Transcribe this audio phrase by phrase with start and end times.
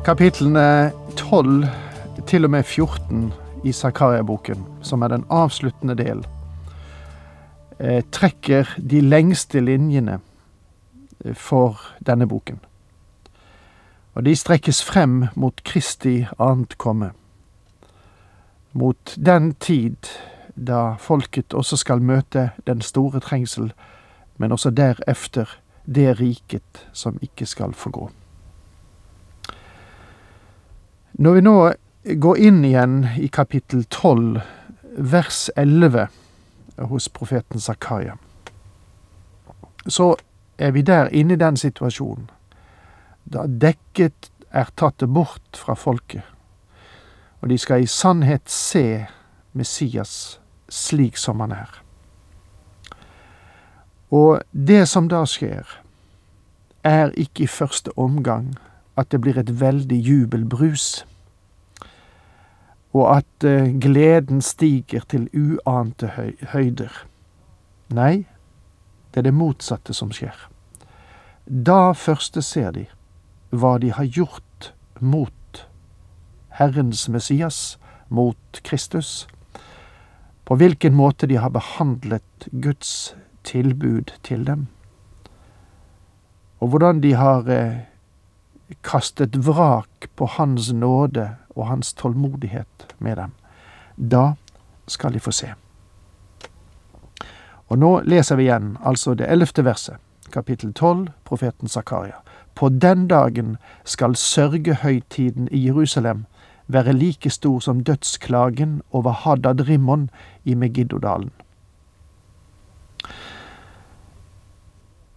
[0.00, 1.66] Kapitlene 12
[2.26, 3.32] til og med 14
[3.64, 6.26] i Zakaria-boken, som er den avsluttende del,
[7.80, 10.20] eh, trekker de lengste linjene
[11.24, 12.60] eh, for denne boken.
[14.14, 17.10] Og de strekkes frem mot Kristi annet komme.
[18.72, 20.08] Mot den tid
[20.56, 23.72] da folket også skal møte den store trengsel,
[24.38, 28.10] men også derefter det riket som ikke skal forgå.
[31.12, 31.54] Når vi nå
[32.22, 34.40] går inn igjen i kapittel 12,
[34.96, 36.06] vers 11
[36.90, 38.16] hos profeten Zakaria,
[39.86, 40.14] så
[40.58, 42.28] er vi der inne i den situasjonen
[43.30, 46.24] da dekket er tatt bort fra folket,
[47.40, 49.06] og de skal i sannhet se
[49.52, 51.70] Messias slik som han er.
[54.10, 55.66] Og det som da skjer,
[56.82, 58.54] er ikke i første omgang
[59.00, 61.06] at det blir et veldig jubelbrus,
[62.92, 66.10] og at uh, gleden stiger til uante
[66.52, 66.92] høyder.
[67.94, 68.26] Nei,
[69.10, 70.34] det er det motsatte som skjer.
[71.46, 72.86] Da første ser de
[73.50, 75.62] hva de har gjort mot
[76.60, 77.78] Herrens Messias,
[78.08, 79.26] mot Kristus,
[80.44, 83.14] på hvilken måte de har behandlet Guds
[83.46, 84.66] tilbud til dem,
[86.60, 87.89] og hvordan de har eh,
[88.82, 93.34] kastet vrak på Hans nåde og Hans tålmodighet med dem.
[93.96, 94.34] Da
[94.86, 95.52] skal de få se.
[97.70, 99.96] Og nå leser vi igjen, altså det ellevte verset,
[100.32, 102.18] kapittel tolv, profeten Zakaria.
[102.54, 106.24] På den dagen skal sørgehøytiden i Jerusalem
[106.66, 110.10] være like stor som dødsklagen over Hadad Rimmon
[110.44, 111.30] i Megiddodalen.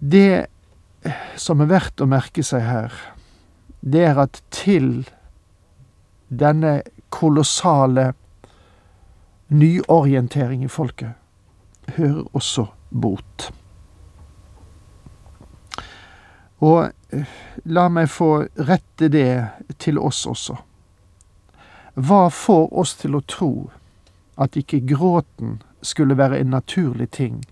[0.00, 0.46] Det
[1.36, 2.94] som er verdt å merke seg her,
[3.86, 5.06] det er at til
[6.28, 8.12] denne kolossale
[9.48, 11.12] nyorientering i folket
[11.96, 13.52] hører også bot.
[16.58, 17.26] Og eh,
[17.64, 18.30] la meg få
[18.66, 20.56] rette det til oss også.
[21.94, 23.52] Hva får oss til å tro
[24.36, 27.44] at ikke gråten skulle være en naturlig ting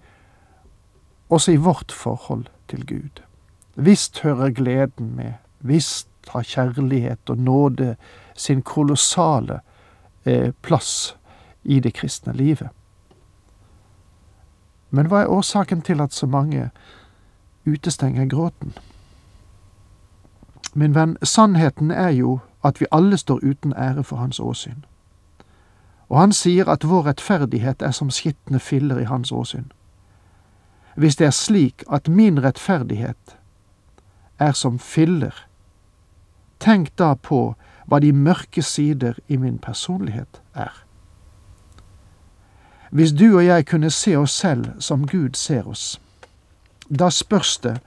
[1.29, 3.23] også i vårt forhold til Gud?
[3.75, 7.97] Visst hører gleden med, visst har kjærlighet og nåde
[8.35, 9.61] sin kolossale
[10.25, 11.17] eh, plass
[11.65, 12.69] i det kristne livet.
[14.91, 16.71] Men hva er årsaken til at så mange
[17.67, 18.75] utestenger gråten?
[20.75, 24.85] Min venn, sannheten er jo at vi alle står uten ære for hans åsyn.
[26.09, 29.73] Og han sier at vår rettferdighet er som skitne filler i hans åsyn.
[30.97, 33.37] Hvis det er slik at min rettferdighet
[34.39, 35.35] er som filler,
[36.65, 37.55] tenk da på
[37.85, 40.73] hva de mørke sider i min personlighet er.
[42.95, 45.99] Hvis du og jeg kunne se oss selv som Gud ser oss,
[46.89, 47.79] da spørs det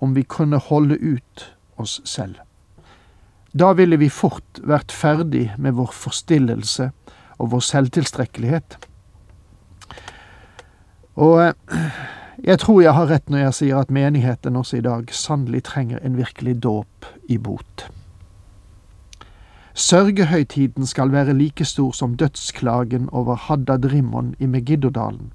[0.00, 1.46] om vi kunne holde ut
[1.80, 2.36] oss selv.
[3.52, 6.90] Da ville vi fort vært ferdig med vår forstillelse
[7.40, 8.76] og vår selvtilstrekkelighet.
[11.20, 12.02] Og eh,
[12.44, 16.04] jeg tror jeg har rett når jeg sier at menigheten også i dag sannelig trenger
[16.04, 17.88] en virkelig dåp i bot.
[19.80, 25.32] Sørgehøytiden skal være like stor som dødsklagen over Haddad Rimmon i Megiddodalen.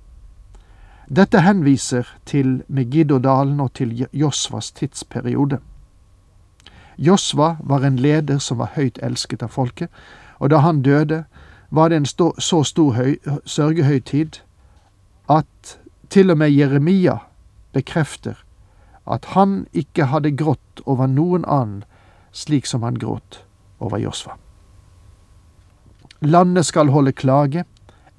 [1.15, 5.57] Dette henviser til Megiddodalen og til Josvas tidsperiode.
[6.97, 9.89] Josva var en leder som var høyt elsket av folket,
[10.39, 11.24] og da han døde,
[11.71, 12.06] var det en
[12.39, 14.39] så stor høy, sørgehøytid
[15.30, 17.18] at til og med Jeremia
[17.74, 18.38] bekrefter
[19.09, 21.83] at han ikke hadde grått over noen annen
[22.31, 23.42] slik som han gråt
[23.80, 24.38] over Josva.
[26.22, 27.66] Landet skal holde klage,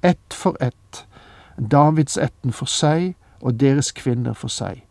[0.03, 1.07] ett for ett,
[1.71, 4.83] Davidsetten for seg og deres kvinner for seg,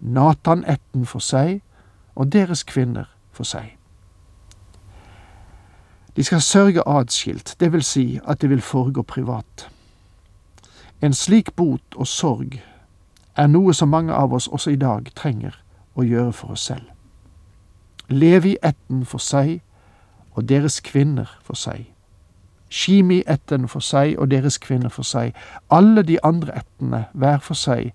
[0.00, 1.62] Natan-etten for seg
[2.14, 3.76] og deres kvinner for seg.
[6.16, 9.68] De skal sørge adskilt, det vil si at det vil foregå privat.
[11.00, 12.60] En slik bot og sorg
[13.36, 15.58] er noe som mange av oss også i dag trenger
[15.94, 16.88] å gjøre for oss selv.
[18.08, 19.60] Levi-ætten for seg
[20.36, 21.86] og deres kvinner for seg.
[22.68, 25.32] Shimi-ætten for seg og deres kvinner for seg.
[25.70, 27.94] Alle de andre ættene hver for seg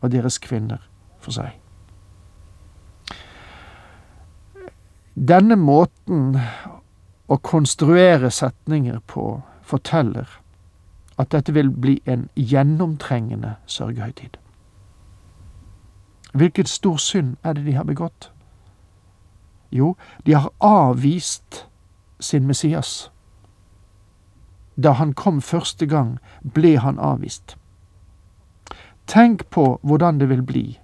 [0.00, 0.78] og deres kvinner
[1.18, 1.58] for seg.
[5.12, 6.38] Denne måten
[7.28, 10.28] å konstruere setninger på forteller
[11.20, 14.38] at dette vil bli en gjennomtrengende sørgehøytid.
[16.32, 18.30] Hvilket stor synd er det de har begått?
[19.72, 19.96] Jo,
[20.26, 21.66] de har avvist
[22.22, 23.10] sin Messias.
[24.76, 26.18] Da han kom første gang,
[26.54, 27.56] ble han avvist.
[29.06, 30.78] Tenk på hvordan det vil bli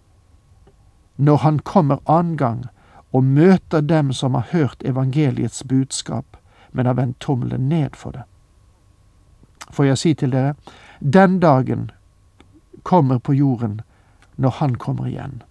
[1.19, 2.65] når han kommer annen gang
[3.13, 6.37] og møter dem som har hørt evangeliets budskap,
[6.73, 8.23] men har vendt tommelen ned for det.
[9.71, 10.55] Får jeg si til dere,
[11.01, 11.91] den dagen
[12.83, 13.81] kommer på jorden
[14.37, 15.43] når han kommer igjen.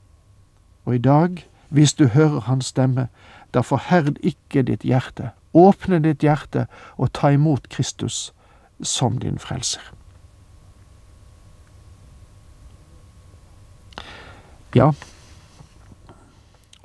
[0.85, 3.07] Og i dag, hvis du hører hans stemme,
[3.53, 5.31] da forherd ikke ditt hjerte.
[5.57, 6.67] Åpne ditt hjerte
[6.97, 8.27] og ta imot Kristus
[8.83, 9.81] som din frelser.
[14.75, 14.91] Ja,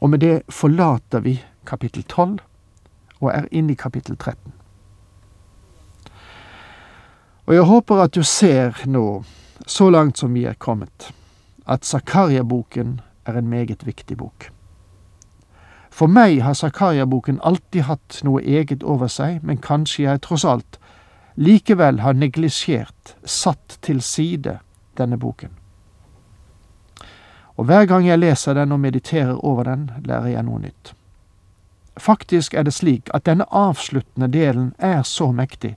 [0.03, 1.37] og med det forlater vi
[1.67, 2.39] kapittel 12
[3.21, 4.53] og er inne i kapittel 13.
[7.47, 9.23] Og jeg håper at du ser nå,
[9.67, 11.13] så langt som vi er kommet,
[11.67, 14.51] at Zakaria-boken er en meget viktig bok.
[15.93, 20.79] For meg har Zakaria-boken alltid hatt noe eget over seg, men kanskje jeg tross alt
[21.37, 24.59] likevel har neglisjert, satt til side,
[24.97, 25.53] denne boken.
[27.57, 30.95] Og hver gang jeg leser den og mediterer over den, lærer jeg noe nytt.
[32.01, 35.77] Faktisk er det slik at denne avsluttende delen er så mektig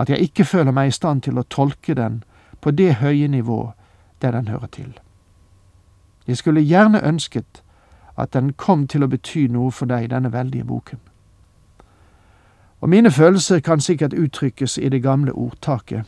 [0.00, 2.22] at jeg ikke føler meg i stand til å tolke den
[2.60, 3.72] på det høye nivå
[4.24, 4.92] der den hører til.
[6.26, 7.62] Jeg skulle gjerne ønsket
[8.16, 11.00] at den kom til å bety noe for deg, denne veldige boken.
[12.82, 16.04] Og mine følelser kan sikkert uttrykkes i det gamle ordtaket.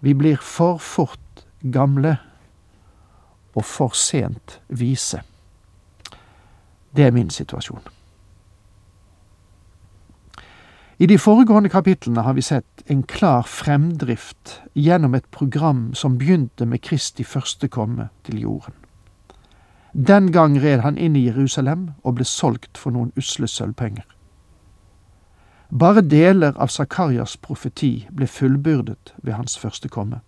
[0.00, 2.16] Vi blir for fort gamle
[3.54, 5.20] og for sent vise.
[6.96, 7.82] Det er min situasjon.
[11.00, 16.66] I de foregående kapitlene har vi sett en klar fremdrift gjennom et program som begynte
[16.66, 18.74] med Kristi første komme til jorden.
[19.92, 24.06] Den gang red han inn i Jerusalem og ble solgt for noen usle sølvpenger.
[25.70, 30.20] Bare deler av Zakarias profeti ble fullbyrdet ved hans første komme,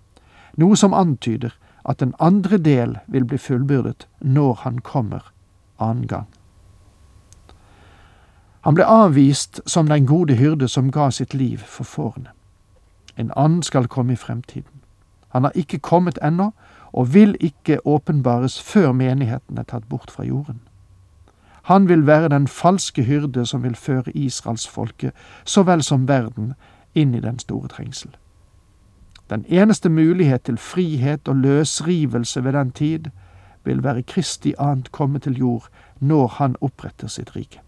[0.58, 1.54] noe som antyder
[1.84, 5.32] at den andre del vil bli fullbyrdet når han kommer
[5.78, 6.28] annen gang.
[8.62, 12.30] Han ble avvist som den gode hyrde som ga sitt liv for fårene.
[13.18, 14.82] En annen skal komme i fremtiden.
[15.28, 16.52] Han har ikke kommet ennå,
[16.92, 20.60] og vil ikke åpenbares før menigheten er tatt bort fra jorden.
[21.62, 25.12] Han vil være den falske hyrde som vil føre israelsfolket,
[25.44, 26.54] så vel som verden,
[26.94, 28.10] inn i den store trengsel.
[29.30, 33.04] Den eneste mulighet til frihet og løsrivelse ved den tid
[33.64, 35.68] vil være Kristi annet komme til jord
[36.00, 37.60] når han oppretter sitt rike.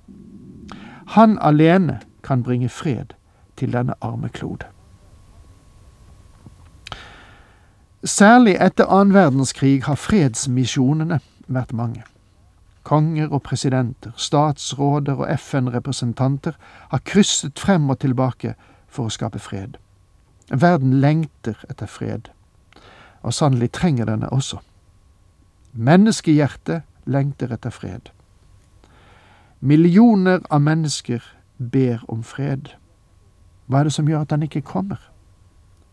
[1.07, 3.15] Han alene kan bringe fred
[3.57, 4.74] til denne arme klode.
[8.05, 12.03] Særlig etter annen verdenskrig har fredsmisjonene vært mange.
[12.85, 16.59] Konger og presidenter, statsråder og FN-representanter
[16.91, 18.55] har krysset frem og tilbake
[18.93, 19.79] for å skape fred.
[20.53, 22.29] Verden lengter etter fred,
[23.23, 24.61] og sannelig trenger denne også.
[25.73, 28.13] Menneskehjertet lengter etter fred.
[29.61, 31.25] Millioner av mennesker
[31.57, 32.75] ber om fred.
[33.65, 35.01] Hva er det som gjør at den ikke kommer?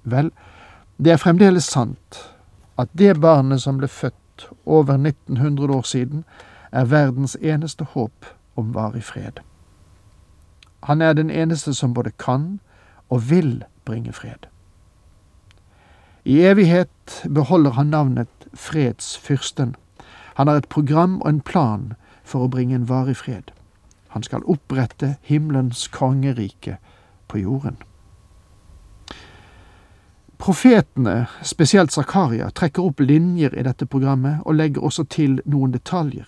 [0.04, 0.34] Vel,
[1.04, 2.20] det er fremdeles sant
[2.78, 6.24] at det barnet som ble født over 1900 år siden,
[6.72, 9.42] er verdens eneste håp om varig fred.
[10.84, 12.60] Han er den eneste som både kan
[13.10, 14.48] og vil bringe fred.
[16.26, 19.76] I evighet beholder han navnet Fredsfyrsten.
[20.36, 21.94] Han har et program og en plan
[22.24, 23.52] for å bringe en varig fred.
[24.08, 26.78] Han skal opprette himmelens kongerike
[27.28, 27.78] på jorden.
[30.42, 36.26] Profetene, spesielt Zakaria, trekker opp linjer i dette programmet og legger også til noen detaljer.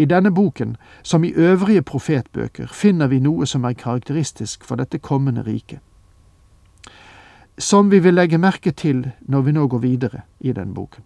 [0.00, 4.98] I denne boken, som i øvrige profetbøker, finner vi noe som er karakteristisk for dette
[5.04, 5.84] kommende riket.
[7.58, 11.04] Som vi vil legge merke til når vi nå går videre i den boken.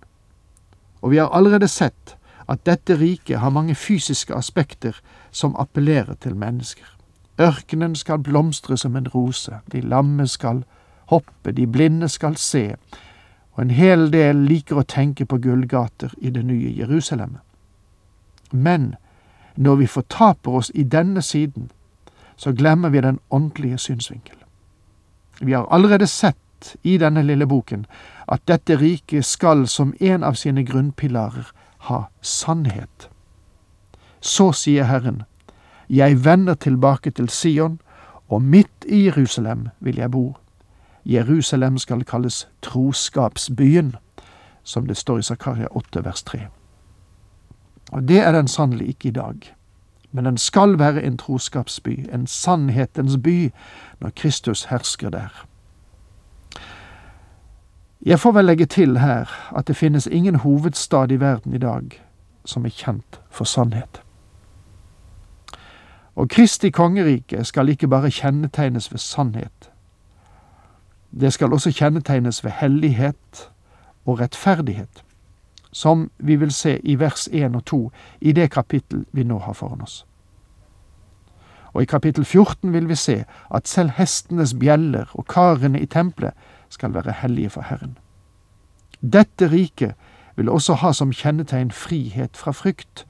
[1.02, 2.14] Og vi har allerede sett
[2.48, 6.86] at dette riket har mange fysiske aspekter som appellerer til mennesker.
[7.40, 10.62] Ørkenen skal blomstre som en rose, de lamme skal
[11.10, 12.74] hoppe, de blinde skal se,
[13.52, 17.38] og en hel del liker å tenke på gullgater i det nye Jerusalem.
[18.52, 18.94] Men
[19.58, 21.70] Når vi fortaper oss i denne siden,
[22.36, 24.36] så glemmer vi den åndelige synsvinkel.
[25.40, 27.86] Vi har allerede sett i denne lille boken
[28.28, 33.10] at dette riket skal som en av sine grunnpilarer ha sannhet.
[34.20, 35.22] Så sier Herren,
[35.88, 37.80] jeg vender tilbake til Sion,
[38.28, 40.36] og midt i Jerusalem vil jeg bo.
[41.08, 43.96] Jerusalem skal kalles troskapsbyen,
[44.62, 46.40] som det står i Zakaria 8 vers 3.
[47.92, 49.54] Og det er den sannelig ikke i dag.
[50.12, 53.50] Men den skal være en troskapsby, en sannhetens by,
[54.00, 55.46] når Kristus hersker der.
[58.02, 62.02] Jeg får vel legge til her at det finnes ingen hovedstad i verden i dag
[62.44, 64.02] som er kjent for sannhet.
[66.16, 69.70] Og Kristi kongerike skal ikke bare kjennetegnes ved sannhet.
[71.10, 73.50] Det skal også kjennetegnes ved hellighet
[74.04, 75.04] og rettferdighet
[75.72, 79.52] som vi vil se i vers 1 og 2 i det kapittel vi nå har
[79.52, 80.04] foran oss.
[81.72, 83.24] Og i kapittel 14 vil vi se
[83.54, 86.32] at selv hestenes bjeller og karene i tempelet
[86.68, 87.98] skal være hellige for Herren.
[89.00, 89.94] Dette riket
[90.36, 93.06] vil også ha som kjennetegn frihet fra frykt.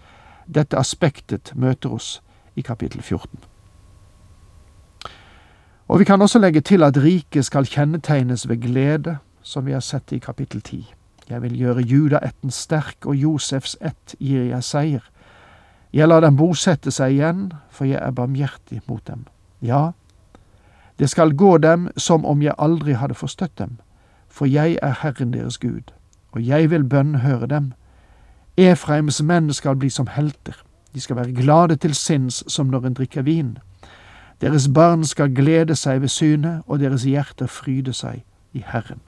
[0.54, 2.22] Dette aspektet møter oss
[2.56, 3.38] i kapittel 14.
[5.88, 9.80] Og vi kan også legge til at riket skal kjennetegnes ved glede, som vi har
[9.80, 10.94] sett i kapittel 10.
[11.30, 15.04] Jeg vil gjøre judaætten sterk, og Josefs ett gir jeg seier.
[15.92, 19.24] Jeg lar dem bosette seg igjen, for jeg er barmhjertig mot dem.
[19.64, 19.90] Ja,
[20.98, 23.78] det skal gå dem som om jeg aldri hadde forstøtt dem,
[24.28, 25.92] for jeg er Herren deres Gud,
[26.32, 27.72] og jeg vil bønnhøre dem.
[28.56, 30.56] Efraims menn skal bli som helter,
[30.94, 33.58] de skal være glade til sinns som når en drikker vin.
[34.40, 39.00] Deres barn skal glede seg ved synet, og deres hjerter fryde seg i Herren.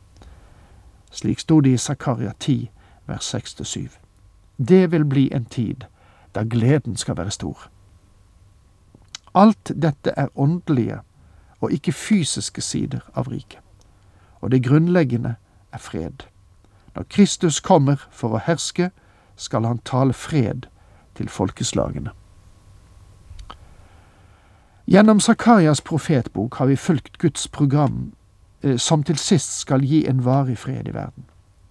[1.10, 2.70] Slik sto det i Zakaria 10,
[3.06, 3.88] vers 6-7.
[4.58, 5.86] Det vil bli en tid
[6.34, 7.70] da gleden skal være stor.
[9.34, 10.98] Alt dette er åndelige
[11.60, 13.60] og ikke fysiske sider av riket.
[14.40, 15.34] Og det grunnleggende
[15.72, 16.26] er fred.
[16.94, 18.90] Når Kristus kommer for å herske,
[19.36, 20.66] skal han tale fred
[21.14, 22.10] til folkeslagene.
[24.90, 28.10] Gjennom Zakarias profetbok har vi fulgt Guds program
[28.62, 31.24] Eh, som til sist skal gi en varig fred i verden.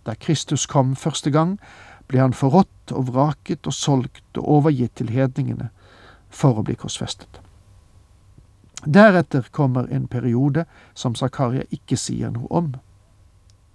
[0.06, 1.60] Da Kristus kom første gang,
[2.08, 5.70] ble han forrådt og vraket og solgt og overgitt til hedningene
[6.30, 7.42] for å bli korsfestet.
[8.86, 12.74] Deretter kommer en periode som Zakaria ikke sier noe om.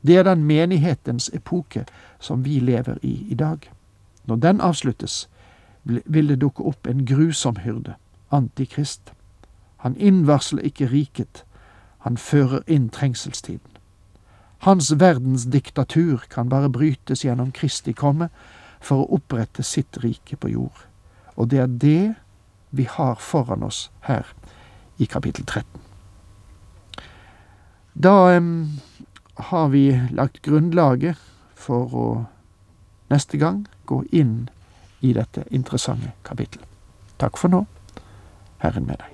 [0.02, 1.84] Det er den menighetens epoke
[2.18, 3.70] som vi lever i i dag.
[4.26, 5.28] Når den avsluttes,
[5.84, 7.94] vil det dukke opp en grusom hyrde,
[8.30, 9.13] Antikrist.
[9.84, 11.44] Han innvarsler ikke riket,
[12.04, 13.70] han fører inn trengselstiden.
[14.64, 18.30] Hans verdens diktatur kan bare brytes gjennom Kristi komme
[18.80, 20.86] for å opprette sitt rike på jord.
[21.36, 22.14] Og det er det
[22.72, 24.24] vi har foran oss her
[24.96, 25.68] i kapittel 13.
[27.94, 28.80] Da um,
[29.52, 31.20] har vi lagt grunnlaget
[31.54, 32.06] for å
[33.12, 34.46] neste gang gå inn
[35.04, 36.68] i dette interessante kapittelet.
[37.20, 37.66] Takk for nå.
[38.64, 39.13] Herren med deg.